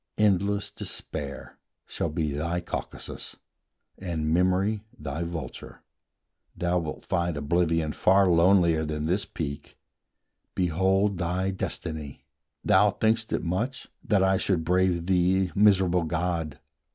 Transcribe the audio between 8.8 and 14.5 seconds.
than this peak, Behold thy destiny! Thou think'st it much That I